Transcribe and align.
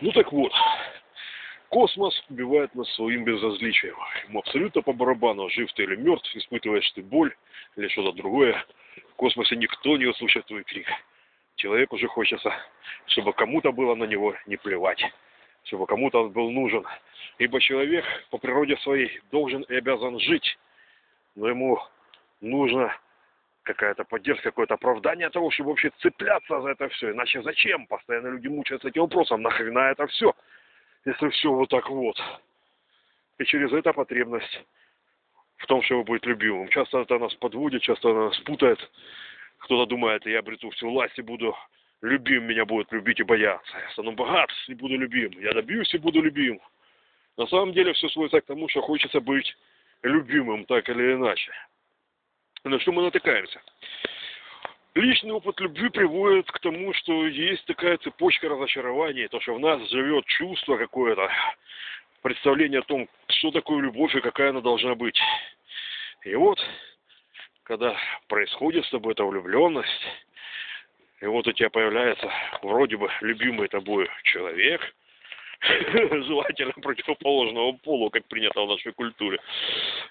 Ну 0.00 0.12
так 0.12 0.32
вот, 0.32 0.52
космос 1.68 2.24
убивает 2.30 2.74
нас 2.74 2.88
своим 2.94 3.24
безразличием. 3.24 3.96
Ему 4.28 4.38
абсолютно 4.38 4.80
по 4.80 4.94
барабану, 4.94 5.50
жив 5.50 5.70
ты 5.74 5.82
или 5.82 5.96
мертв, 5.96 6.34
испытываешь 6.34 6.90
ты 6.92 7.02
боль 7.02 7.34
или 7.76 7.88
что-то 7.88 8.12
другое. 8.12 8.64
В 9.10 9.14
космосе 9.16 9.56
никто 9.56 9.98
не 9.98 10.06
услышит 10.06 10.46
твой 10.46 10.64
крик. 10.64 10.86
Человек 11.56 11.92
уже 11.92 12.08
хочется, 12.08 12.50
чтобы 13.08 13.34
кому-то 13.34 13.72
было 13.72 13.94
на 13.94 14.04
него 14.04 14.34
не 14.46 14.56
плевать, 14.56 15.04
чтобы 15.64 15.86
кому-то 15.86 16.24
он 16.24 16.30
был 16.30 16.50
нужен. 16.50 16.86
Ибо 17.36 17.60
человек 17.60 18.06
по 18.30 18.38
природе 18.38 18.78
своей 18.78 19.20
должен 19.30 19.62
и 19.62 19.74
обязан 19.74 20.18
жить, 20.18 20.58
но 21.34 21.46
ему 21.46 21.78
нужно 22.40 22.96
какая-то 23.62 24.04
поддержка, 24.04 24.50
какое-то 24.50 24.74
оправдание 24.74 25.30
того, 25.30 25.50
чтобы 25.50 25.70
вообще 25.70 25.90
цепляться 25.98 26.60
за 26.60 26.70
это 26.70 26.88
все. 26.88 27.12
Иначе 27.12 27.42
зачем? 27.42 27.86
Постоянно 27.86 28.28
люди 28.28 28.48
мучаются 28.48 28.88
этим 28.88 29.02
вопросом. 29.02 29.42
Нахрена 29.42 29.90
это 29.90 30.06
все? 30.06 30.34
Если 31.04 31.28
все 31.30 31.52
вот 31.52 31.68
так 31.68 31.88
вот. 31.88 32.16
И 33.38 33.44
через 33.44 33.72
это 33.72 33.92
потребность 33.92 34.64
в 35.56 35.66
том, 35.66 35.82
чтобы 35.82 36.04
быть 36.04 36.26
любимым. 36.26 36.68
Часто 36.68 37.00
это 37.00 37.18
нас 37.18 37.34
подводит, 37.34 37.82
часто 37.82 38.12
нас 38.12 38.38
путает. 38.40 38.78
Кто-то 39.58 39.86
думает, 39.86 40.26
я 40.26 40.38
обрету 40.38 40.70
всю 40.70 40.90
власть 40.90 41.18
и 41.18 41.22
буду 41.22 41.54
любим, 42.02 42.44
меня 42.44 42.64
будут 42.64 42.92
любить 42.92 43.20
и 43.20 43.24
бояться. 43.24 43.78
Я 43.78 43.90
стану 43.90 44.12
богат 44.12 44.50
и 44.68 44.74
буду 44.74 44.96
любим. 44.96 45.38
Я 45.38 45.52
добьюсь 45.52 45.92
и 45.94 45.98
буду 45.98 46.22
любим. 46.22 46.60
На 47.36 47.46
самом 47.46 47.72
деле 47.72 47.92
все 47.92 48.08
сводится 48.08 48.40
к 48.40 48.46
тому, 48.46 48.68
что 48.68 48.80
хочется 48.80 49.20
быть 49.20 49.54
любимым 50.02 50.64
так 50.64 50.88
или 50.88 51.14
иначе. 51.14 51.52
На 52.64 52.78
что 52.78 52.92
мы 52.92 53.02
натыкаемся? 53.02 53.60
Личный 54.94 55.32
опыт 55.32 55.58
любви 55.60 55.88
приводит 55.88 56.50
к 56.50 56.58
тому, 56.58 56.92
что 56.92 57.26
есть 57.26 57.64
такая 57.64 57.96
цепочка 57.98 58.50
разочарований, 58.50 59.28
то, 59.28 59.40
что 59.40 59.54
в 59.54 59.60
нас 59.60 59.80
живет 59.88 60.26
чувство 60.26 60.76
какое-то, 60.76 61.30
представление 62.20 62.80
о 62.80 62.82
том, 62.82 63.08
что 63.28 63.50
такое 63.50 63.80
любовь 63.80 64.14
и 64.14 64.20
какая 64.20 64.50
она 64.50 64.60
должна 64.60 64.94
быть. 64.94 65.18
И 66.24 66.34
вот, 66.34 66.58
когда 67.62 67.96
происходит 68.28 68.84
с 68.84 68.90
тобой 68.90 69.14
эта 69.14 69.24
влюбленность, 69.24 70.06
и 71.22 71.26
вот 71.26 71.46
у 71.46 71.52
тебя 71.52 71.70
появляется 71.70 72.30
вроде 72.60 72.98
бы 72.98 73.10
любимый 73.22 73.68
тобой 73.68 74.10
человек, 74.24 74.82
желательно 75.62 76.72
противоположного 76.72 77.72
полу, 77.72 78.10
как 78.10 78.26
принято 78.26 78.60
в 78.60 78.68
нашей 78.68 78.92
культуре, 78.92 79.38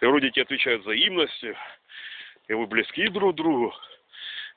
и 0.02 0.06
вроде 0.06 0.32
тебе 0.32 0.44
отвечают 0.44 0.82
взаимностью, 0.82 1.56
и 2.50 2.54
вы 2.54 2.66
близки 2.68 3.08
друг 3.08 3.36
другу, 3.36 3.74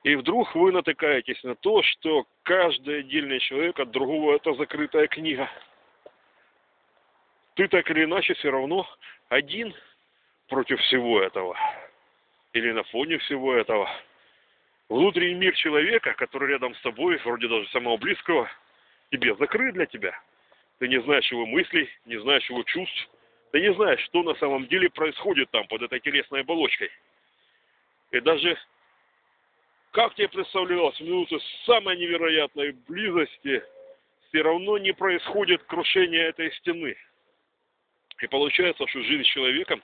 и 0.03 0.17
вдруг 0.17 0.53
вы 0.57 0.73
натыкаетесь 0.73 1.41
на 1.45 1.55
то, 1.55 1.83
что 1.83 2.27
каждый 2.43 3.01
отдельный 3.01 3.39
человек 3.39 3.79
от 3.79 3.93
другого 3.93 4.35
это 4.35 4.55
закрытая 4.55 5.07
книга. 5.07 5.49
Ты 7.55 7.69
так 7.69 7.89
или 7.91 8.05
иначе 8.05 8.35
все 8.35 8.51
равно 8.51 8.89
один 9.29 9.73
против 10.49 10.81
всего 10.81 11.23
этого. 11.23 11.57
Или 12.55 12.73
на 12.73 12.83
фоне 12.85 13.19
всего 13.19 13.55
этого. 13.55 13.89
Внутренний 14.89 15.35
мир 15.35 15.55
человека, 15.55 16.15
который 16.15 16.49
рядом 16.49 16.75
с 16.75 16.81
тобой, 16.81 17.19
вроде 17.19 17.47
даже 17.47 17.69
самого 17.69 17.97
близкого, 17.99 18.51
тебе 19.11 19.35
закрыт 19.37 19.75
для 19.75 19.87
тебя. 19.87 20.19
Ты 20.79 20.89
не 20.89 21.01
знаешь 21.03 21.31
его 21.31 21.47
мыслей, 21.47 21.89
не 22.07 22.19
знаешь 22.21 22.49
его 22.51 22.63
чувств. 22.65 23.09
Ты 23.53 23.61
не 23.61 23.73
знаешь, 23.75 24.01
что 24.01 24.23
на 24.23 24.35
самом 24.37 24.67
деле 24.67 24.91
происходит 24.91 25.51
там, 25.51 25.67
под 25.69 25.83
этой 25.83 26.01
телесной 26.01 26.41
оболочкой. 26.41 26.91
И 28.13 28.21
даже 28.21 28.59
как 29.91 30.15
тебе 30.15 30.29
представлялось, 30.29 30.97
в 30.99 31.05
минуты 31.05 31.39
самой 31.67 31.97
невероятной 31.97 32.73
близости 32.89 33.63
все 34.29 34.43
равно 34.43 34.79
не 34.79 34.93
происходит 34.93 35.63
крушение 35.65 36.29
этой 36.29 36.53
стены. 36.55 36.97
И 38.21 38.27
получается, 38.29 38.87
что 38.87 39.03
жизнь 39.03 39.25
с 39.25 39.33
человеком 39.33 39.83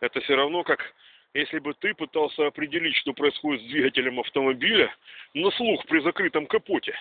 это 0.00 0.20
все 0.20 0.34
равно 0.34 0.64
как 0.64 0.94
если 1.32 1.60
бы 1.60 1.74
ты 1.74 1.94
пытался 1.94 2.48
определить, 2.48 2.96
что 2.96 3.12
происходит 3.12 3.62
с 3.62 3.66
двигателем 3.66 4.18
автомобиля 4.18 4.92
на 5.32 5.50
слух 5.52 5.86
при 5.86 6.00
закрытом 6.00 6.46
капоте, 6.46 6.94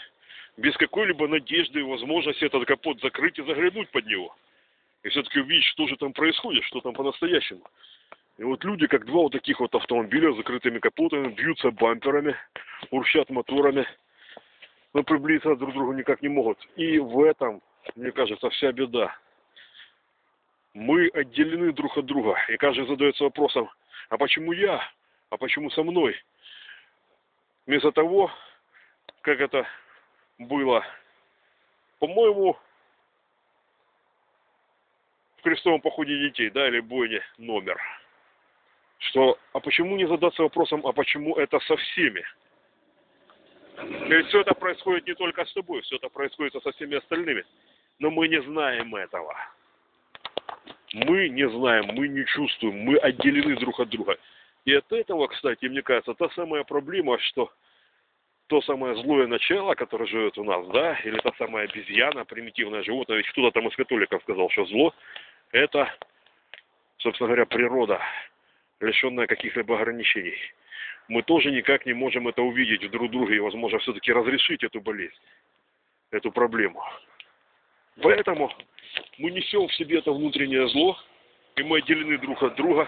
без 0.55 0.77
какой-либо 0.77 1.27
надежды 1.27 1.79
и 1.79 1.83
возможности 1.83 2.45
этот 2.45 2.65
капот 2.67 3.01
закрыть 3.01 3.39
и 3.39 3.43
заглянуть 3.43 3.89
под 3.89 4.05
него. 4.05 4.35
И 5.01 5.09
все-таки 5.09 5.39
увидеть, 5.39 5.65
что 5.65 5.87
же 5.87 5.97
там 5.97 6.13
происходит, 6.13 6.63
что 6.65 6.81
там 6.81 6.93
по-настоящему. 6.93 7.63
И 8.39 8.43
вот 8.43 8.63
люди, 8.63 8.87
как 8.87 9.05
два 9.05 9.23
вот 9.23 9.33
таких 9.33 9.59
вот 9.59 9.75
автомобиля 9.75 10.31
с 10.31 10.37
закрытыми 10.37 10.79
капотами, 10.79 11.27
бьются 11.27 11.71
бамперами, 11.71 12.37
урчат 12.89 13.29
моторами, 13.29 13.85
но 14.93 15.03
приблизиться 15.03 15.57
друг 15.57 15.71
к 15.71 15.73
другу 15.73 15.91
никак 15.91 16.21
не 16.21 16.29
могут. 16.29 16.57
И 16.77 16.99
в 16.99 17.21
этом, 17.21 17.61
мне 17.95 18.13
кажется, 18.13 18.49
вся 18.49 18.71
беда. 18.71 19.13
Мы 20.73 21.09
отделены 21.09 21.73
друг 21.73 21.97
от 21.97 22.05
друга, 22.05 22.37
и 22.47 22.55
каждый 22.55 22.87
задается 22.87 23.25
вопросом, 23.25 23.69
а 24.07 24.17
почему 24.17 24.53
я, 24.53 24.81
а 25.31 25.35
почему 25.35 25.69
со 25.71 25.83
мной? 25.83 26.15
Вместо 27.65 27.91
того, 27.91 28.31
как 29.19 29.41
это 29.41 29.67
было, 30.37 30.85
по-моему, 31.99 32.57
в 35.35 35.41
крестовом 35.41 35.81
походе 35.81 36.17
детей, 36.19 36.49
да, 36.51 36.69
или 36.69 36.79
бойне 36.79 37.21
номер– 37.37 37.77
что 38.99 39.37
а 39.53 39.59
почему 39.59 39.95
не 39.95 40.07
задаться 40.07 40.43
вопросом, 40.43 40.85
а 40.85 40.91
почему 40.91 41.35
это 41.35 41.59
со 41.61 41.75
всеми? 41.77 42.23
Ведь 44.07 44.27
все 44.27 44.41
это 44.41 44.53
происходит 44.53 45.07
не 45.07 45.15
только 45.15 45.45
с 45.45 45.53
тобой, 45.53 45.81
все 45.81 45.95
это 45.95 46.09
происходит 46.09 46.61
со 46.61 46.71
всеми 46.73 46.97
остальными. 46.97 47.45
Но 47.99 48.11
мы 48.11 48.27
не 48.27 48.41
знаем 48.41 48.93
этого. 48.95 49.35
Мы 50.93 51.29
не 51.29 51.47
знаем, 51.49 51.85
мы 51.93 52.07
не 52.07 52.25
чувствуем, 52.25 52.79
мы 52.79 52.97
отделены 52.97 53.55
друг 53.57 53.79
от 53.79 53.89
друга. 53.89 54.17
И 54.65 54.73
от 54.73 54.91
этого, 54.91 55.27
кстати, 55.27 55.65
мне 55.65 55.81
кажется, 55.81 56.13
та 56.13 56.29
самая 56.31 56.63
проблема, 56.63 57.19
что 57.19 57.51
то 58.47 58.61
самое 58.63 58.95
злое 58.95 59.27
начало, 59.27 59.75
которое 59.75 60.07
живет 60.07 60.37
у 60.37 60.43
нас, 60.43 60.67
да, 60.69 60.99
или 61.03 61.17
та 61.19 61.31
самая 61.37 61.65
обезьяна, 61.65 62.25
примитивное 62.25 62.83
животное, 62.83 63.17
ведь 63.17 63.29
кто-то 63.29 63.51
там 63.51 63.69
из 63.69 63.75
католиков 63.75 64.23
сказал, 64.23 64.49
что 64.49 64.65
зло– 64.65 64.93
это, 65.51 65.93
собственно 66.97 67.27
говоря, 67.27 67.45
природа 67.45 68.01
лишенная 68.79 69.27
каких-либо 69.27 69.79
ограничений. 69.79 70.37
Мы 71.07 71.23
тоже 71.23 71.51
никак 71.51 71.85
не 71.85 71.93
можем 71.93 72.27
это 72.27 72.41
увидеть 72.41 72.83
в 72.83 72.89
друг 72.91 73.11
друге 73.11 73.37
и, 73.37 73.39
возможно, 73.39 73.79
все-таки 73.79 74.11
разрешить 74.11 74.63
эту 74.63 74.79
болезнь, 74.79 75.19
эту 76.11 76.31
проблему. 76.31 76.83
Поэтому 78.01 78.51
мы 79.17 79.31
несем 79.31 79.67
в 79.67 79.73
себе 79.73 79.99
это 79.99 80.11
внутреннее 80.11 80.67
зло, 80.69 80.97
и 81.55 81.63
мы 81.63 81.79
отделены 81.79 82.17
друг 82.19 82.41
от 82.43 82.55
друга. 82.55 82.87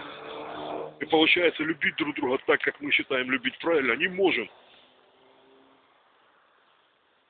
И 1.00 1.04
получается, 1.06 1.64
любить 1.64 1.96
друг 1.96 2.14
друга 2.14 2.38
так, 2.46 2.60
как 2.60 2.80
мы 2.80 2.92
считаем 2.92 3.30
любить 3.30 3.58
правильно, 3.58 3.92
не 3.94 4.08
можем. 4.08 4.48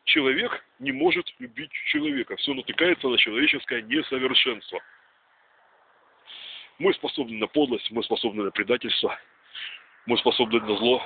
Человек 0.04 0.62
не 0.78 0.92
может 0.92 1.26
любить 1.38 1.72
человека. 1.86 2.36
Все 2.36 2.52
натыкается 2.52 3.08
на 3.08 3.16
человеческое 3.16 3.82
несовершенство. 3.82 4.80
Мы 6.78 6.94
способны 6.94 7.38
на 7.38 7.46
подлость, 7.46 7.90
мы 7.90 8.02
способны 8.02 8.44
на 8.44 8.50
предательство, 8.50 9.18
мы 10.06 10.16
способны 10.18 10.60
на 10.60 10.76
зло, 10.76 11.02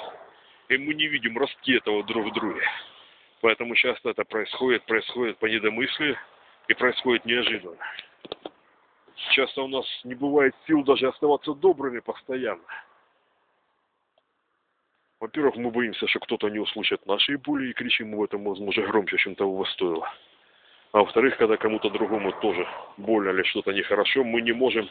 и 0.68 0.76
мы 0.78 0.94
не 0.94 1.06
видим 1.06 1.36
ростки 1.36 1.76
этого 1.76 2.02
друг 2.04 2.26
в 2.26 2.32
друге. 2.32 2.62
Поэтому 3.40 3.74
часто 3.74 4.10
это 4.10 4.24
происходит, 4.24 4.84
происходит 4.84 5.38
по 5.38 5.46
недомыслию 5.46 6.16
и 6.68 6.74
происходит 6.74 7.24
неожиданно. 7.26 7.84
Часто 9.32 9.62
у 9.62 9.68
нас 9.68 9.86
не 10.04 10.14
бывает 10.14 10.54
сил 10.66 10.82
даже 10.82 11.08
оставаться 11.08 11.52
добрыми 11.54 12.00
постоянно. 12.00 12.64
Во-первых, 15.18 15.56
мы 15.56 15.70
боимся, 15.70 16.06
что 16.06 16.20
кто-то 16.20 16.48
не 16.48 16.58
услышит 16.58 17.04
наши 17.06 17.38
боли 17.38 17.70
и 17.70 17.72
кричим 17.72 18.16
в 18.16 18.22
этом, 18.22 18.44
возможно, 18.44 18.82
громче, 18.82 19.16
чем 19.16 19.34
того 19.34 19.64
стоило. 19.64 20.12
А 20.92 20.98
во-вторых, 20.98 21.36
когда 21.38 21.56
кому-то 21.56 21.90
другому 21.90 22.32
тоже 22.40 22.66
больно 22.96 23.30
или 23.30 23.42
что-то 23.44 23.72
нехорошо, 23.72 24.24
мы 24.24 24.42
не 24.42 24.52
можем 24.52 24.88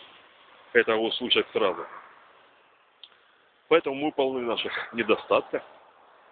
этого 0.76 1.00
услышать 1.00 1.48
сразу. 1.52 1.86
Поэтому 3.68 3.96
мы 3.96 4.12
полны 4.12 4.42
наших 4.42 4.94
недостатков, 4.94 5.64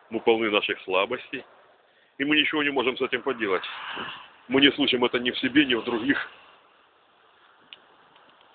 мы 0.09 0.19
полны 0.19 0.51
наших 0.51 0.79
слабостей, 0.81 1.43
и 2.17 2.25
мы 2.25 2.35
ничего 2.35 2.61
не 2.61 2.69
можем 2.69 2.97
с 2.97 3.01
этим 3.01 3.21
поделать. 3.21 3.63
Мы 4.47 4.61
не 4.61 4.71
слышим 4.71 5.03
это 5.05 5.19
ни 5.19 5.31
в 5.31 5.39
себе, 5.39 5.65
ни 5.65 5.73
в 5.73 5.83
других. 5.83 6.29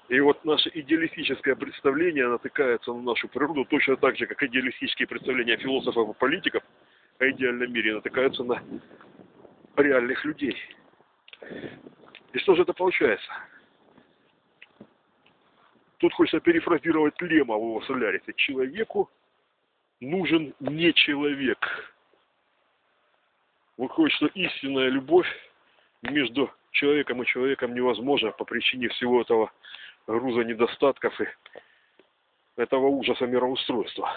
И 0.08 0.20
вот 0.20 0.44
наше 0.44 0.70
идеалистическое 0.73 1.55
представление 1.55 2.29
натыкается 2.29 2.93
на 2.93 3.02
нашу 3.02 3.29
природу 3.29 3.64
точно 3.64 3.96
так 3.96 4.17
же, 4.17 4.26
как 4.26 4.43
идеалистические 4.43 5.08
представления 5.08 5.56
философов 5.56 6.11
и 6.11 6.19
политиков 6.19 6.62
о 7.19 7.29
идеальном 7.31 7.73
мире 7.73 7.94
натыкаются 7.94 8.44
на 8.44 8.62
реальных 9.76 10.25
людей. 10.25 10.56
И 12.32 12.38
что 12.38 12.55
же 12.55 12.62
это 12.62 12.73
получается? 12.73 13.31
Тут 15.98 16.12
хочется 16.14 16.40
перефразировать 16.40 17.20
Лема 17.20 17.56
в 17.56 17.62
его 17.62 17.82
солярисе. 17.82 18.32
Человеку 18.34 19.10
нужен 20.00 20.54
не 20.60 20.94
человек. 20.94 21.58
Выходит, 23.76 24.14
что 24.14 24.26
истинная 24.26 24.88
любовь 24.88 25.28
между 26.02 26.52
человеком 26.70 27.22
и 27.22 27.26
человеком 27.26 27.74
невозможно 27.74 28.30
по 28.30 28.44
причине 28.44 28.88
всего 28.88 29.20
этого 29.20 29.52
груза 30.06 30.42
недостатков 30.42 31.20
и 31.20 31.26
этого 32.56 32.86
ужаса 32.86 33.26
мироустройства. 33.26 34.16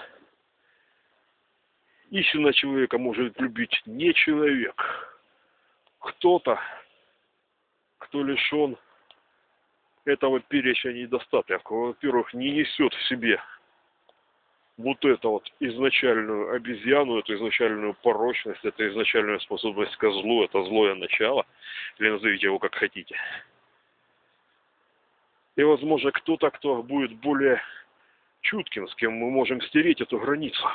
Истинно 2.12 2.54
человека 2.54 2.98
может 2.98 3.40
любить 3.40 3.82
не 3.86 4.14
человек. 4.14 4.76
Кто-то, 6.00 6.60
кто 8.00 8.24
лишен 8.24 8.78
этого 10.06 10.40
перечня 10.40 10.94
недостатков, 10.94 11.62
во-первых, 11.66 12.34
не 12.34 12.52
несет 12.52 12.94
в 12.94 13.08
себе 13.08 13.42
вот 14.78 15.04
эту 15.06 15.32
вот 15.32 15.52
изначальную 15.60 16.54
обезьяну, 16.56 17.20
эту 17.20 17.36
изначальную 17.36 17.94
порочность, 17.94 18.64
эту 18.64 18.88
изначальную 18.90 19.40
способность 19.42 19.96
к 19.98 20.12
злу, 20.12 20.44
это 20.44 20.64
злое 20.64 20.96
начало, 20.96 21.46
или 22.00 22.10
назовите 22.10 22.48
его 22.48 22.60
как 22.60 22.76
хотите. 22.76 23.16
И, 25.56 25.64
возможно, 25.64 26.12
кто-то, 26.12 26.50
кто 26.50 26.82
будет 26.82 27.14
более 27.18 27.62
чутким, 28.42 28.88
с 28.88 28.96
кем 28.96 29.14
мы 29.14 29.30
можем 29.30 29.62
стереть 29.62 30.02
эту 30.02 30.18
границу. 30.18 30.66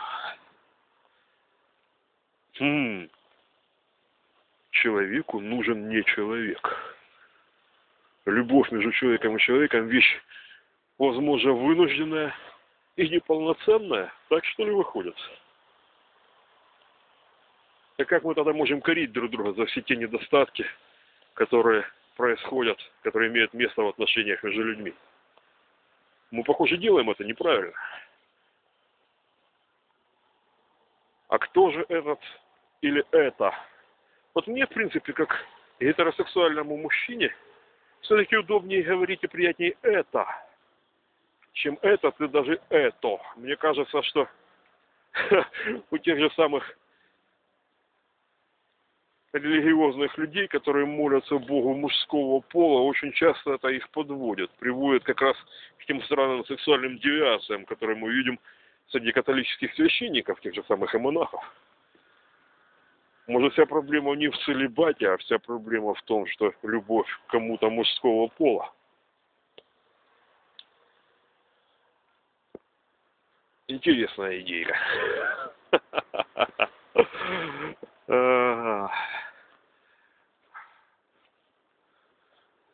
Хм. 2.61 3.09
Человеку 4.71 5.41
нужен 5.41 5.89
не 5.89 6.05
человек. 6.05 6.96
Любовь 8.27 8.71
между 8.73 8.91
человеком 8.93 9.37
и 9.37 9.41
человеком 9.41 9.87
вещь, 9.87 10.21
возможно, 10.99 11.53
вынужденная, 11.53 12.35
и 12.97 13.09
неполноценная, 13.09 14.13
так 14.29 14.45
что 14.45 14.65
ли 14.65 14.73
выходит? 14.73 15.15
И 17.99 18.05
как 18.05 18.25
мы 18.25 18.35
тогда 18.35 18.53
можем 18.53 18.81
корить 18.81 19.13
друг 19.13 19.31
друга 19.31 19.53
за 19.53 19.67
все 19.67 19.81
те 19.83 19.97
недостатки, 19.97 20.67
которые 21.35 21.87
происходят, 22.17 22.79
которые 23.03 23.31
имеют 23.31 23.55
место 23.55 23.83
в 23.83 23.89
отношениях 23.89 24.43
между 24.43 24.65
людьми? 24.65 24.95
Мы, 26.31 26.43
похоже, 26.43 26.79
делаем 26.79 27.09
это 27.11 27.23
неправильно. 27.25 27.75
А 31.29 31.39
кто 31.39 31.71
же 31.71 31.85
этот 31.89 32.21
или 32.81 33.05
это? 33.11 33.55
Вот 34.35 34.47
мне, 34.47 34.67
в 34.67 34.71
принципе, 34.71 35.13
как 35.13 35.45
гетеросексуальному 35.81 36.77
мужчине, 36.77 37.35
все-таки 38.07 38.37
удобнее 38.37 38.83
говорить 38.83 39.23
и 39.23 39.27
приятнее 39.27 39.77
это– 39.83 40.27
чем 41.57 41.79
этот 41.83 42.21
и 42.21 42.29
даже 42.29 42.61
это. 42.69 43.19
Мне 43.37 43.57
кажется, 43.57 44.03
что 44.03 44.29
у 45.91 45.99
тех 45.99 46.19
же 46.19 46.31
самых 46.37 46.79
религиозных 49.33 50.17
людей, 50.19 50.49
которые 50.49 50.87
молятся 50.87 51.39
Богу 51.39 51.75
мужского 51.75 52.41
пола, 52.41 52.83
очень 52.83 53.13
часто 53.13 53.55
это 53.55 53.69
их 53.69 53.89
подводит, 53.91 54.51
приводит 54.53 55.05
как 55.05 55.21
раз 55.21 55.37
к 55.79 55.87
тем 55.87 56.03
странным 56.05 56.45
сексуальным 56.45 56.99
девиациям, 56.99 57.65
которые 57.65 57.97
мы 57.97 58.13
видим 58.13 58.39
среди 58.89 59.13
католических 59.13 59.75
священников, 59.75 60.41
тех 60.41 60.55
же 60.55 60.63
самых 60.69 60.95
и 60.95 60.99
монахов. 60.99 61.43
Может, 63.27 63.53
вся 63.53 63.67
проблема 63.67 64.15
не 64.15 64.29
в 64.29 64.37
целебате, 64.39 65.09
а 65.09 65.17
вся 65.17 65.39
проблема 65.39 65.95
в 65.95 66.03
том, 66.03 66.27
что 66.27 66.53
любовь 66.63 67.09
к 67.27 67.31
кому-то 67.31 67.71
мужского 67.71 68.29
пола– 68.29 68.73
Интересная 73.69 74.41
идея. 74.41 74.77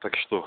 Так 0.00 0.16
что, 0.16 0.46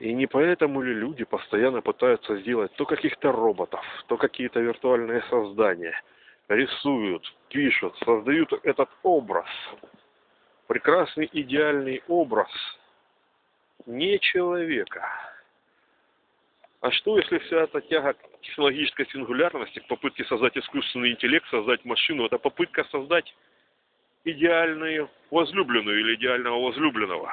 и 0.00 0.12
не 0.12 0.26
поэтому 0.26 0.82
ли 0.82 0.92
люди 0.92 1.24
постоянно 1.24 1.80
пытаются 1.80 2.36
сделать 2.40 2.74
то 2.74 2.84
каких-то 2.84 3.32
роботов, 3.32 3.82
то 4.08 4.16
какие-то 4.18 4.60
виртуальные 4.60 5.22
создания, 5.30 5.94
рисуют, 6.48 7.32
пишут, 7.48 7.96
создают 8.04 8.52
этот 8.64 8.88
образ, 9.02 9.48
прекрасный 10.66 11.28
идеальный 11.32 12.02
образ 12.08 12.50
не 13.86 14.18
человека, 14.20 15.06
а 16.84 16.90
что, 16.90 17.16
если 17.16 17.38
вся 17.38 17.62
эта 17.62 17.80
тяга 17.80 18.12
к 18.12 18.40
технологической 18.42 19.06
сингулярности, 19.06 19.78
к 19.78 19.86
попытке 19.86 20.22
создать 20.26 20.54
искусственный 20.58 21.12
интеллект, 21.12 21.48
создать 21.48 21.82
машину, 21.86 22.26
это 22.26 22.36
попытка 22.36 22.84
создать 22.90 23.34
идеальную 24.24 25.08
возлюбленную 25.30 26.00
или 26.00 26.14
идеального 26.16 26.60
возлюбленного? 26.60 27.32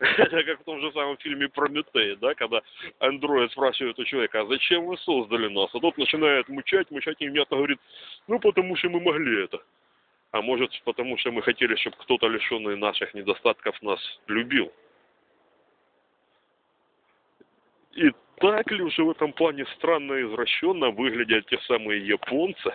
Это 0.00 0.44
как 0.44 0.60
в 0.60 0.64
том 0.64 0.80
же 0.80 0.92
самом 0.92 1.16
фильме 1.16 1.48
Прометей, 1.48 2.14
да, 2.16 2.34
когда 2.34 2.62
андроид 3.00 3.50
спрашивает 3.50 3.98
у 3.98 4.04
человека, 4.04 4.40
а 4.40 4.46
зачем 4.46 4.86
вы 4.86 4.96
создали 4.98 5.48
нас? 5.48 5.74
А 5.74 5.80
тот 5.80 5.98
начинает 5.98 6.48
мучать, 6.48 6.90
мучать 6.90 7.16
и 7.20 7.24
невнятно 7.24 7.56
говорит, 7.56 7.80
ну 8.28 8.38
потому 8.38 8.76
что 8.76 8.90
мы 8.90 9.00
могли 9.00 9.44
это. 9.44 9.60
А 10.30 10.40
может 10.40 10.70
потому 10.84 11.18
что 11.18 11.32
мы 11.32 11.42
хотели, 11.42 11.74
чтобы 11.76 11.96
кто-то 11.96 12.28
лишенный 12.28 12.76
наших 12.76 13.12
недостатков 13.14 13.80
нас 13.82 14.00
любил. 14.28 14.72
И 17.94 18.12
так 18.36 18.70
ли 18.70 18.82
уже 18.82 19.02
в 19.02 19.10
этом 19.10 19.32
плане 19.32 19.66
странно 19.76 20.12
и 20.12 20.26
извращенно 20.26 20.90
выглядят 20.90 21.46
те 21.46 21.58
самые 21.66 22.06
японцы, 22.06 22.72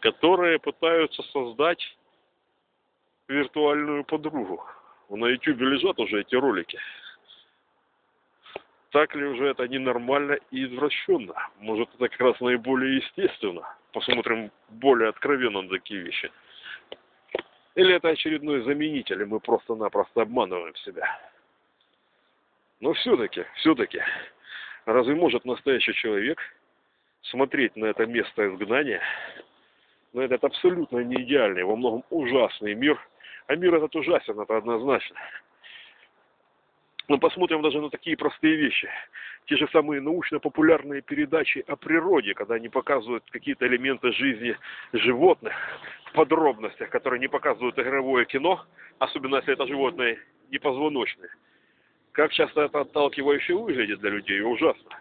которые 0.00 0.58
пытаются 0.58 1.22
создать 1.22 1.96
виртуальную 3.28 4.04
подругу. 4.04 4.62
На 5.14 5.26
YouTube 5.26 5.60
лежат 5.60 5.98
уже 5.98 6.22
эти 6.22 6.34
ролики. 6.34 6.78
Так 8.92 9.14
ли 9.14 9.24
уже 9.24 9.48
это 9.48 9.68
ненормально 9.68 10.38
и 10.50 10.64
извращенно? 10.64 11.34
Может, 11.58 11.90
это 11.94 12.08
как 12.08 12.20
раз 12.20 12.40
наиболее 12.40 12.96
естественно? 12.96 13.62
Посмотрим 13.92 14.50
более 14.70 15.10
откровенно 15.10 15.60
на 15.60 15.68
такие 15.68 16.00
вещи. 16.00 16.32
Или 17.74 17.94
это 17.94 18.08
очередной 18.08 18.62
заменитель, 18.62 19.20
и 19.20 19.26
мы 19.26 19.38
просто-напросто 19.38 20.22
обманываем 20.22 20.74
себя? 20.76 21.06
Но 22.80 22.94
все-таки, 22.94 23.44
все-таки, 23.56 24.02
разве 24.86 25.14
может 25.14 25.44
настоящий 25.44 25.92
человек 25.92 26.38
смотреть 27.20 27.76
на 27.76 27.86
это 27.86 28.06
место 28.06 28.48
изгнания, 28.48 29.02
на 30.14 30.22
этот 30.22 30.42
абсолютно 30.44 30.98
не 31.00 31.22
идеальный, 31.22 31.64
во 31.64 31.76
многом 31.76 32.02
ужасный 32.08 32.74
мир, 32.74 32.98
а 33.52 33.56
мир 33.56 33.74
этот 33.74 33.94
ужасен, 33.94 34.40
это 34.40 34.56
однозначно. 34.56 35.16
Но 37.08 37.18
посмотрим 37.18 37.60
даже 37.60 37.80
на 37.80 37.90
такие 37.90 38.16
простые 38.16 38.56
вещи. 38.56 38.88
Те 39.46 39.56
же 39.56 39.68
самые 39.72 40.00
научно-популярные 40.00 41.02
передачи 41.02 41.62
о 41.66 41.76
природе, 41.76 42.32
когда 42.32 42.54
они 42.54 42.70
показывают 42.70 43.24
какие-то 43.30 43.66
элементы 43.66 44.12
жизни 44.12 44.56
животных 44.94 45.52
в 46.06 46.12
подробностях, 46.12 46.88
которые 46.88 47.20
не 47.20 47.28
показывают 47.28 47.78
игровое 47.78 48.24
кино, 48.24 48.64
особенно 48.98 49.36
если 49.36 49.52
это 49.52 49.66
животные 49.66 50.18
непозвоночные. 50.50 51.30
Как 52.12 52.32
часто 52.32 52.62
это 52.62 52.80
отталкивающе 52.80 53.54
выглядит 53.54 54.00
для 54.00 54.10
людей, 54.10 54.40
ужасно. 54.40 54.98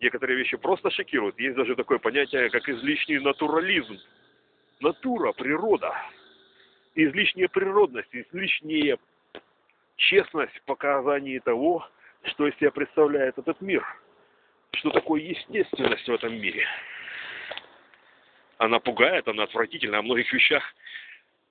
Некоторые 0.00 0.38
вещи 0.38 0.56
просто 0.56 0.90
шокируют. 0.90 1.38
Есть 1.38 1.56
даже 1.56 1.76
такое 1.76 1.98
понятие, 1.98 2.50
как 2.50 2.68
излишний 2.68 3.18
натурализм. 3.18 3.98
Натура, 4.80 5.32
природа. 5.32 5.94
Излишняя 6.94 7.48
природность, 7.48 8.08
излишняя 8.12 8.98
честность 9.96 10.56
в 10.56 10.62
показании 10.64 11.38
того, 11.38 11.86
что 12.24 12.48
из 12.48 12.56
себя 12.56 12.70
представляет 12.70 13.38
этот 13.38 13.60
мир. 13.60 13.84
Что 14.72 14.90
такое 14.90 15.20
естественность 15.22 16.08
в 16.08 16.12
этом 16.12 16.34
мире. 16.34 16.66
Она 18.58 18.78
пугает, 18.78 19.26
она 19.28 19.44
отвратительна. 19.44 19.98
О 19.98 20.02
многих 20.02 20.32
вещах 20.32 20.62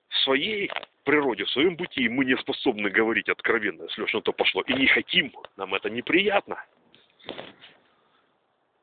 в 0.08 0.16
своей 0.18 0.70
природе, 1.04 1.44
в 1.44 1.50
своем 1.50 1.76
бытии 1.76 2.08
мы 2.08 2.24
не 2.24 2.36
способны 2.36 2.90
говорить 2.90 3.28
откровенно, 3.28 3.84
если 3.84 4.02
уж 4.02 4.12
на 4.12 4.20
то 4.20 4.32
пошло, 4.32 4.62
и 4.62 4.74
не 4.74 4.86
хотим, 4.86 5.32
нам 5.56 5.74
это 5.74 5.90
неприятно. 5.90 6.62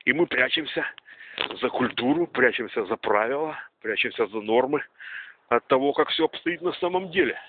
И 0.05 0.13
мы 0.13 0.25
прячемся 0.25 0.85
за 1.61 1.69
культуру, 1.69 2.27
прячемся 2.27 2.85
за 2.85 2.95
правила, 2.95 3.57
прячемся 3.81 4.25
за 4.27 4.41
нормы 4.41 4.83
от 5.49 5.65
того, 5.67 5.93
как 5.93 6.09
все 6.09 6.25
обстоит 6.25 6.61
на 6.61 6.73
самом 6.73 7.09
деле. 7.09 7.39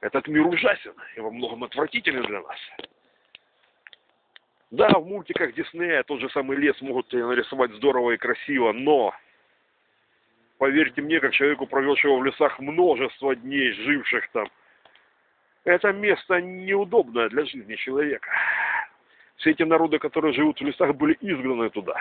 Этот 0.00 0.28
мир 0.28 0.46
ужасен 0.46 0.94
и 1.16 1.20
во 1.20 1.30
многом 1.30 1.64
отвратителен 1.64 2.22
для 2.24 2.40
нас. 2.42 2.58
Да, 4.70 4.88
в 4.98 5.06
мультиках 5.06 5.54
Диснея 5.54 6.02
тот 6.02 6.20
же 6.20 6.28
самый 6.30 6.56
лес 6.56 6.80
могут 6.82 7.12
нарисовать 7.12 7.72
здорово 7.72 8.12
и 8.12 8.16
красиво, 8.16 8.72
но 8.72 9.14
Поверьте 10.58 11.02
мне, 11.02 11.20
как 11.20 11.32
человеку, 11.32 11.66
провелшего 11.66 12.18
в 12.18 12.24
лесах 12.24 12.58
множество 12.58 13.34
дней, 13.34 13.72
живших 13.72 14.30
там, 14.30 14.48
это 15.64 15.92
место 15.92 16.40
неудобное 16.40 17.28
для 17.28 17.44
жизни 17.44 17.74
человека. 17.74 18.30
Все 19.36 19.50
эти 19.50 19.62
народы, 19.62 19.98
которые 19.98 20.32
живут 20.32 20.60
в 20.60 20.64
лесах, 20.64 20.94
были 20.94 21.16
изгнаны 21.20 21.70
туда. 21.70 22.00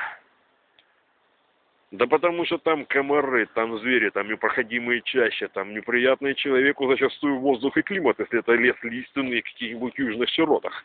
Да 1.94 2.08
потому 2.08 2.44
что 2.44 2.58
там 2.58 2.86
комары, 2.86 3.46
там 3.54 3.78
звери, 3.78 4.10
там 4.10 4.28
непроходимые 4.28 5.04
чаще, 5.04 5.48
там 5.48 5.76
неприятный 5.76 6.34
человеку 6.34 6.88
зачастую 6.88 7.38
воздух 7.38 7.78
и 7.78 7.84
климат, 7.84 8.18
если 8.18 8.40
это 8.40 8.54
лес 8.54 8.76
лиственный 8.82 9.42
в 9.42 9.44
каких-нибудь 9.44 9.94
южных 10.00 10.28
широтах. 10.30 10.84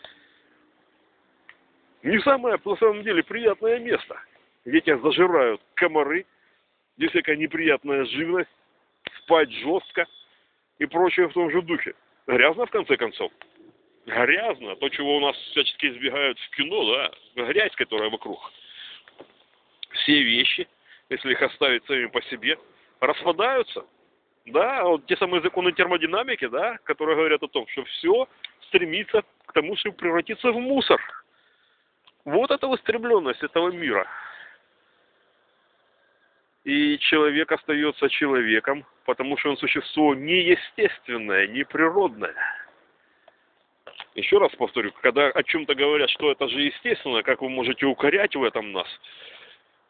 Не 2.03 2.21
самое, 2.21 2.59
на 2.63 2.77
самом 2.77 3.03
деле, 3.05 3.23
приятное 3.23 3.79
место. 3.79 4.21
Где 4.67 4.83
тебя 4.83 4.99
зажирают 4.99 5.63
комары, 5.77 6.27
здесь 6.99 7.11
всякая 7.13 7.37
неприятная 7.37 8.05
живность, 8.05 8.51
спать 9.23 9.51
жестко 9.51 10.05
и 10.79 10.85
прочее 10.85 11.29
в 11.29 11.33
том 11.33 11.51
же 11.51 11.63
духе. 11.63 11.95
Грязно, 12.27 12.67
в 12.67 12.71
конце 12.71 12.99
концов. 12.99 13.33
Грязно. 14.05 14.77
То, 14.77 14.91
чего 14.91 15.17
у 15.17 15.21
нас 15.21 15.35
всячески 15.53 15.87
избегают 15.87 16.39
в 16.39 16.51
кино, 16.51 16.85
да, 16.85 17.45
грязь, 17.47 17.75
которая 17.77 18.11
вокруг. 18.11 18.53
Все 19.91 20.23
вещи, 20.23 20.69
если 21.11 21.33
их 21.33 21.43
оставить 21.43 21.85
сами 21.87 22.07
по 22.07 22.21
себе, 22.23 22.59
распадаются. 23.01 23.85
Да, 24.47 24.85
вот 24.85 25.07
те 25.07 25.17
самые 25.17 25.43
законы 25.43 25.73
термодинамики, 25.73 26.47
да, 26.47 26.79
которые 26.85 27.17
говорят 27.17 27.43
о 27.43 27.49
том, 27.49 27.67
что 27.69 27.85
все 27.85 28.29
стремится 28.63 29.23
к 29.47 29.53
тому, 29.53 29.77
чтобы 29.77 29.97
превратиться 29.97 30.51
в 30.53 30.59
мусор. 30.59 31.01
Вот 32.25 32.51
это 32.51 32.67
устремленность 32.67 33.43
этого 33.43 33.71
мира. 33.71 34.07
И 36.65 36.99
человек 36.99 37.51
остается 37.53 38.09
человеком, 38.09 38.85
потому 39.05 39.39
что 39.39 39.51
он 39.51 39.57
существо 39.57 40.15
неестественное, 40.15 41.47
неприродное. 41.47 42.35
Еще 44.15 44.39
раз 44.39 44.51
повторю, 44.57 44.93
когда 45.01 45.29
о 45.29 45.43
чем-то 45.43 45.75
говорят, 45.75 46.11
что 46.11 46.31
это 46.31 46.49
же 46.49 46.61
естественно, 46.61 47.23
как 47.23 47.41
вы 47.41 47.49
можете 47.49 47.87
укорять 47.87 48.35
в 48.35 48.43
этом 48.43 48.73
нас, 48.73 48.89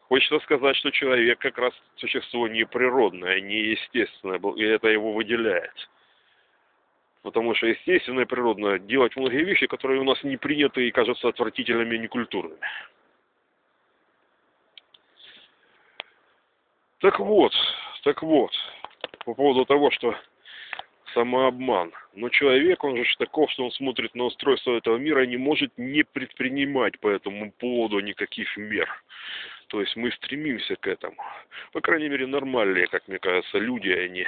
хочется 0.09 0.39
сказать, 0.39 0.75
что 0.75 0.89
человек 0.89 1.39
как 1.39 1.57
раз 1.57 1.73
существо 1.95 2.47
неприродное, 2.47 3.39
неестественное, 3.39 4.39
и 4.55 4.63
это 4.63 4.87
его 4.89 5.13
выделяет. 5.13 5.89
Потому 7.21 7.53
что 7.53 7.67
естественно 7.67 8.21
и 8.21 8.25
природно 8.25 8.79
делать 8.79 9.15
многие 9.15 9.43
вещи, 9.43 9.67
которые 9.67 10.01
у 10.01 10.03
нас 10.03 10.21
не 10.23 10.37
приняты 10.37 10.87
и 10.87 10.91
кажутся 10.91 11.27
отвратительными 11.27 11.95
и 11.95 11.99
некультурными. 11.99 12.59
Так 16.99 17.19
вот, 17.19 17.53
так 18.03 18.23
вот, 18.23 18.51
по 19.25 19.33
поводу 19.33 19.65
того, 19.65 19.91
что 19.91 20.15
самообман. 21.13 21.93
Но 22.13 22.29
человек, 22.29 22.83
он 22.83 22.97
же 22.97 23.17
таков, 23.17 23.51
что 23.51 23.65
он 23.65 23.71
смотрит 23.71 24.15
на 24.15 24.25
устройство 24.25 24.75
этого 24.75 24.97
мира 24.97 25.23
и 25.23 25.27
не 25.27 25.37
может 25.37 25.71
не 25.77 26.03
предпринимать 26.03 26.99
по 26.99 27.09
этому 27.09 27.51
поводу 27.51 27.99
никаких 27.99 28.55
мер. 28.57 28.87
То 29.69 29.81
есть 29.81 29.95
мы 29.95 30.11
стремимся 30.11 30.75
к 30.75 30.87
этому. 30.87 31.23
По 31.73 31.81
крайней 31.81 32.09
мере, 32.09 32.25
нормальные, 32.25 32.87
как 32.87 33.07
мне 33.07 33.19
кажется, 33.19 33.59
люди, 33.59 33.89
а 33.89 34.27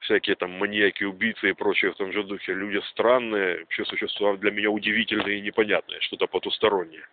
всякие 0.00 0.34
там 0.34 0.52
маньяки, 0.52 1.04
убийцы 1.04 1.50
и 1.50 1.52
прочие 1.52 1.92
в 1.92 1.96
том 1.96 2.10
же 2.10 2.24
духе. 2.24 2.54
Люди 2.54 2.80
странные, 2.88 3.60
вообще 3.60 3.84
существа 3.84 4.34
для 4.38 4.50
меня 4.50 4.70
удивительные 4.70 5.38
и 5.38 5.42
непонятные, 5.42 6.00
что-то 6.00 6.26
потустороннее. 6.26 7.06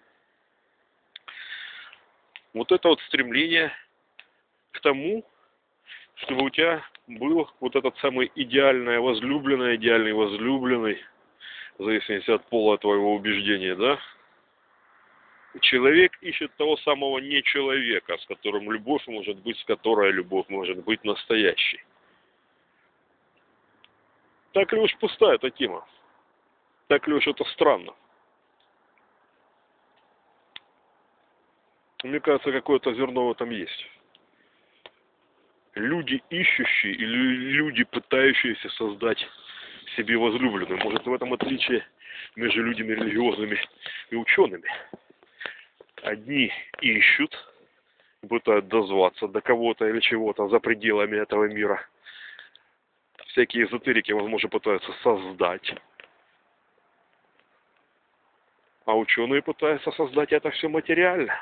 Вот 2.54 2.72
это 2.72 2.88
вот 2.88 3.02
стремление 3.02 3.74
к 4.72 4.80
тому, 4.80 5.26
чтобы 6.16 6.46
у 6.46 6.50
тебя 6.50 6.82
был 7.08 7.52
вот 7.60 7.76
этот 7.76 7.98
самый 7.98 8.32
идеальная 8.36 9.02
возлюбленная, 9.02 9.76
идеальный 9.76 10.14
возлюбленный, 10.14 11.04
в 11.78 11.84
зависимости 11.84 12.32
от 12.32 12.46
пола 12.48 12.78
твоего 12.78 13.16
убеждения, 13.16 13.76
да? 13.76 14.00
Человек 15.62 16.18
ищет 16.22 16.54
того 16.56 16.78
самого 16.78 17.20
не 17.20 17.42
человека, 17.44 18.18
с 18.18 18.26
которым 18.26 18.72
любовь 18.72 19.06
может 19.08 19.38
быть, 19.40 19.58
с 19.60 19.64
которой 19.64 20.12
любовь 20.12 20.48
может 20.50 20.84
быть 20.84 21.04
настоящей. 21.04 21.84
Так 24.52 24.72
ли 24.74 24.80
уж 24.80 24.96
пустая 24.98 25.36
эта 25.36 25.50
тема? 25.50 25.86
Так 26.88 27.08
ли 27.08 27.14
уж 27.14 27.28
это 27.28 27.44
странно? 27.46 27.94
Мне 32.04 32.20
кажется, 32.20 32.52
какое-то 32.52 32.94
зерно 32.94 33.28
в 33.28 33.32
этом 33.32 33.50
есть 33.50 33.90
люди 35.76 36.22
ищущие 36.30 36.94
или 36.94 37.18
люди 37.52 37.84
пытающиеся 37.84 38.70
создать 38.70 39.26
себе 39.96 40.18
возлюбленную. 40.18 40.82
Может 40.84 41.06
в 41.06 41.14
этом 41.14 41.34
отличие 41.34 41.86
между 42.36 42.64
людьми 42.64 42.96
религиозными 42.96 43.60
и 44.10 44.16
учеными. 44.16 44.70
Одни 46.06 46.54
ищут, 46.82 47.36
пытаются 48.30 48.70
дозваться 48.70 49.28
до 49.28 49.42
кого-то 49.42 49.88
или 49.88 50.00
чего-то 50.00 50.48
за 50.50 50.60
пределами 50.60 51.18
этого 51.18 51.46
мира. 51.46 51.84
Всякие 53.30 53.66
эзотерики, 53.66 54.12
возможно, 54.12 54.48
пытаются 54.50 54.92
создать. 55.02 55.74
А 58.86 58.96
ученые 58.96 59.42
пытаются 59.42 59.92
создать 59.94 60.32
это 60.32 60.52
все 60.52 60.70
материально. 60.70 61.34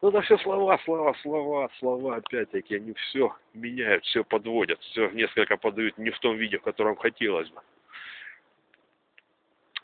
Ну, 0.00 0.08
это 0.08 0.22
все 0.22 0.38
слова, 0.38 0.78
слова, 0.86 1.14
слова, 1.20 1.70
слова, 1.78 2.16
опять-таки, 2.16 2.76
они 2.76 2.94
все 2.94 3.36
меняют, 3.52 4.02
все 4.06 4.24
подводят, 4.24 4.80
все 4.80 5.10
несколько 5.10 5.58
подают 5.58 5.98
не 5.98 6.08
в 6.08 6.18
том 6.20 6.38
виде, 6.38 6.56
в 6.56 6.62
котором 6.62 6.96
хотелось 6.96 7.50
бы. 7.50 7.60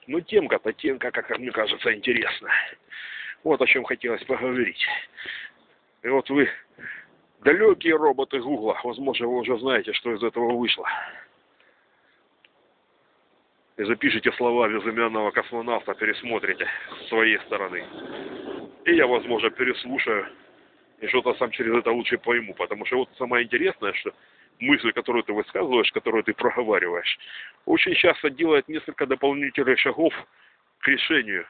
Ну, 0.07 0.21
темка-то, 0.21 0.73
темка, 0.73 1.11
как 1.11 1.39
мне 1.39 1.51
кажется, 1.51 1.93
интересная. 1.93 2.55
Вот 3.43 3.61
о 3.61 3.67
чем 3.67 3.85
хотелось 3.85 4.23
поговорить. 4.25 4.85
И 6.03 6.09
вот 6.09 6.29
вы, 6.31 6.49
далекие 7.41 7.97
роботы 7.97 8.39
Гугла, 8.41 8.79
возможно, 8.85 9.27
вы 9.27 9.39
уже 9.39 9.59
знаете, 9.59 9.93
что 9.93 10.13
из 10.13 10.23
этого 10.23 10.57
вышло. 10.57 10.89
И 13.77 13.85
запишите 13.85 14.33
слова 14.33 14.69
безымянного 14.69 15.33
космонавта, 15.33 15.95
пересмотрите 15.95 16.67
с 17.01 17.09
своей 17.09 17.39
стороны. 17.41 17.85
И 18.85 18.95
я, 18.95 19.07
возможно, 19.07 19.51
переслушаю 19.51 20.29
и 21.01 21.07
что-то 21.09 21.35
сам 21.35 21.51
через 21.51 21.75
это 21.75 21.91
лучше 21.91 22.17
пойму. 22.17 22.55
Потому 22.55 22.87
что 22.87 22.99
вот 22.99 23.11
самое 23.19 23.45
интересное, 23.45 23.93
что 23.93 24.15
мысль, 24.61 24.93
которую 24.93 25.23
ты 25.25 25.33
высказываешь, 25.33 25.93
которую 25.93 26.25
ты 26.25 26.35
проговариваешь, 26.35 27.19
очень 27.65 27.95
часто 27.95 28.31
делает 28.31 28.69
несколько 28.69 29.07
дополнительных 29.07 29.79
шагов 29.79 30.15
к 30.79 30.89
решению. 30.89 31.47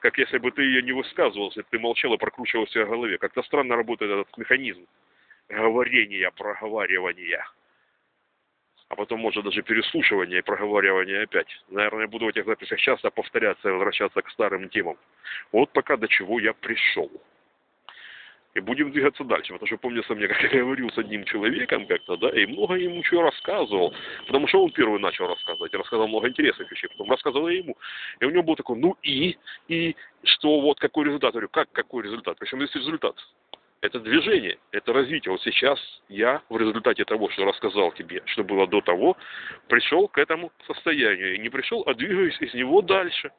Как 0.00 0.18
если 0.18 0.38
бы 0.38 0.50
ты 0.50 0.62
ее 0.62 0.82
не 0.82 0.92
высказывал, 0.92 1.48
если 1.48 1.60
бы 1.60 1.66
ты 1.70 1.78
молчал 1.78 2.14
и 2.14 2.18
прокручивал 2.18 2.66
себя 2.66 2.86
в 2.86 2.90
голове. 2.90 3.18
Как-то 3.18 3.42
странно 3.42 3.76
работает 3.76 4.10
этот 4.10 4.36
механизм 4.36 4.86
говорения, 5.48 6.30
проговаривания. 6.30 7.46
А 8.88 8.96
потом, 8.96 9.20
может, 9.20 9.44
даже 9.44 9.62
переслушивание 9.62 10.40
и 10.40 10.42
проговаривание 10.42 11.22
опять. 11.22 11.48
Наверное, 11.68 12.08
буду 12.08 12.26
в 12.26 12.28
этих 12.28 12.44
записях 12.44 12.78
часто 12.78 13.10
повторяться 13.10 13.68
и 13.68 13.72
возвращаться 13.72 14.20
к 14.20 14.30
старым 14.30 14.68
темам. 14.68 14.98
Вот 15.50 15.72
пока 15.72 15.96
до 15.96 16.08
чего 16.08 16.38
я 16.40 16.52
пришел. 16.52 17.10
И 18.54 18.60
будем 18.60 18.92
двигаться 18.92 19.24
дальше. 19.24 19.52
Потому 19.52 19.66
что 19.66 19.78
помнится 19.78 20.14
мне, 20.14 20.28
как 20.28 20.42
я 20.42 20.60
говорил 20.60 20.90
с 20.90 20.98
одним 20.98 21.24
человеком 21.24 21.86
как-то, 21.86 22.16
да, 22.16 22.28
и 22.30 22.46
много 22.46 22.74
ему 22.74 23.02
чего 23.02 23.22
рассказывал. 23.22 23.94
Потому 24.26 24.46
что 24.48 24.62
он 24.62 24.70
первый 24.72 25.00
начал 25.00 25.26
рассказывать. 25.26 25.72
Рассказал 25.74 26.06
много 26.06 26.28
интересных 26.28 26.70
вещей. 26.70 26.88
Потом 26.88 27.10
рассказывал 27.10 27.48
я 27.48 27.58
ему. 27.58 27.76
И 28.20 28.24
у 28.24 28.30
него 28.30 28.42
был 28.42 28.56
такой, 28.56 28.76
ну 28.76 28.96
и, 29.02 29.38
и 29.68 29.96
что 30.24 30.60
вот 30.60 30.78
какой 30.78 31.06
результат? 31.06 31.28
Я 31.28 31.32
говорю, 31.32 31.48
как 31.48 31.72
какой 31.72 32.04
результат? 32.04 32.38
Причем 32.38 32.60
есть 32.60 32.76
результат. 32.76 33.16
Это 33.80 33.98
движение, 33.98 34.58
это 34.70 34.92
развитие. 34.92 35.32
Вот 35.32 35.42
сейчас 35.42 35.80
я 36.08 36.40
в 36.48 36.56
результате 36.56 37.04
того, 37.04 37.30
что 37.30 37.44
рассказал 37.44 37.90
тебе, 37.92 38.22
что 38.26 38.44
было 38.44 38.68
до 38.68 38.80
того, 38.80 39.16
пришел 39.68 40.06
к 40.06 40.18
этому 40.18 40.52
состоянию. 40.68 41.34
И 41.34 41.38
не 41.38 41.48
пришел, 41.48 41.82
а 41.86 41.94
двигаюсь 41.94 42.40
из 42.40 42.54
него 42.54 42.80
дальше. 42.80 43.32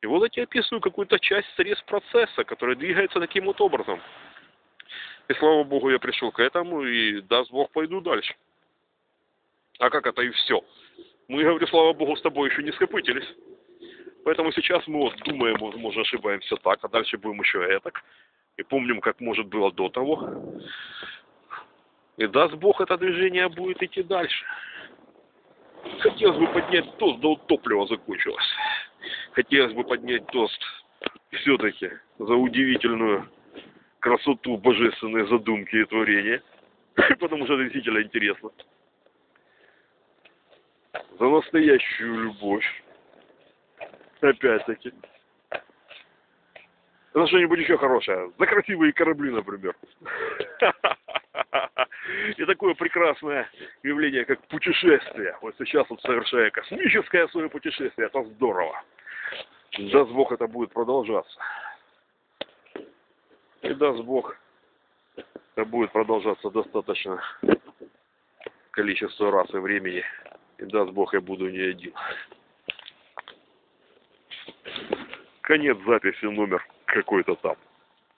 И 0.00 0.06
вот 0.06 0.22
я 0.22 0.28
тебе 0.28 0.42
описываю 0.44 0.80
какую-то 0.80 1.18
часть 1.18 1.48
срез 1.56 1.80
процесса, 1.82 2.44
который 2.44 2.76
двигается 2.76 3.18
таким 3.18 3.46
вот 3.46 3.60
образом. 3.60 4.00
И 5.28 5.34
слава 5.34 5.64
Богу, 5.64 5.90
я 5.90 5.98
пришел 5.98 6.30
к 6.30 6.40
этому, 6.40 6.84
и 6.84 7.20
даст 7.22 7.50
Бог, 7.50 7.70
пойду 7.70 8.00
дальше. 8.00 8.34
А 9.78 9.90
как 9.90 10.06
это 10.06 10.22
и 10.22 10.30
все? 10.30 10.64
Мы, 11.28 11.42
говорю, 11.42 11.66
слава 11.66 11.92
Богу, 11.92 12.16
с 12.16 12.22
тобой 12.22 12.48
еще 12.48 12.62
не 12.62 12.72
скопытились. 12.72 13.26
Поэтому 14.24 14.52
сейчас 14.52 14.86
мы 14.86 15.00
вот 15.00 15.16
думаем, 15.24 15.56
возможно, 15.58 16.02
ошибаемся 16.02 16.56
так, 16.56 16.78
а 16.82 16.88
дальше 16.88 17.18
будем 17.18 17.40
еще 17.40 17.62
этак. 17.62 18.02
И 18.56 18.62
помним, 18.62 19.00
как 19.00 19.20
может 19.20 19.46
было 19.46 19.70
до 19.72 19.88
того. 19.88 20.60
И 22.16 22.26
даст 22.26 22.54
Бог, 22.54 22.80
это 22.80 22.96
движение 22.96 23.48
будет 23.48 23.82
идти 23.82 24.02
дальше. 24.02 24.44
Хотелось 26.00 26.38
бы 26.38 26.46
поднять 26.48 26.96
тост, 26.98 27.20
да 27.20 27.28
вот 27.28 27.46
топливо 27.46 27.86
закончилось. 27.86 28.44
Хотелось 29.38 29.72
бы 29.72 29.84
поднять 29.84 30.26
тост 30.26 30.60
все-таки 31.30 31.92
за 32.18 32.34
удивительную 32.34 33.30
красоту 34.00 34.56
божественной 34.56 35.28
задумки 35.28 35.76
и 35.76 35.84
творения. 35.84 36.42
Потому 37.20 37.44
что 37.44 37.54
это 37.54 37.62
действительно 37.62 38.02
интересно. 38.02 38.50
За 41.20 41.24
настоящую 41.28 42.24
любовь. 42.24 42.64
Опять-таки. 44.20 44.92
За 47.14 47.26
что-нибудь 47.28 47.60
еще 47.60 47.78
хорошее. 47.78 48.32
За 48.40 48.44
красивые 48.44 48.92
корабли, 48.92 49.30
например. 49.30 49.76
И 52.36 52.44
такое 52.44 52.74
прекрасное 52.74 53.48
явление, 53.84 54.24
как 54.24 54.44
путешествие. 54.48 55.38
Вот 55.42 55.54
сейчас 55.58 55.88
вот 55.88 56.02
совершая 56.02 56.50
космическое 56.50 57.28
свое 57.28 57.48
путешествие, 57.48 58.08
это 58.08 58.24
здорово. 58.24 58.82
Даст 59.76 60.10
Бог, 60.10 60.32
это 60.32 60.46
будет 60.46 60.72
продолжаться. 60.72 61.38
И 63.62 63.74
даст 63.74 64.00
Бог, 64.02 64.36
это 65.16 65.64
будет 65.64 65.92
продолжаться 65.92 66.50
достаточно 66.50 67.20
количество 68.70 69.30
раз 69.30 69.52
и 69.52 69.58
времени. 69.58 70.04
И 70.58 70.64
даст 70.64 70.92
Бог, 70.92 71.14
я 71.14 71.20
буду 71.20 71.48
не 71.50 71.58
один. 71.58 71.92
Конец 75.42 75.76
записи 75.86 76.24
номер 76.24 76.66
какой-то 76.86 77.34
там. 77.36 77.56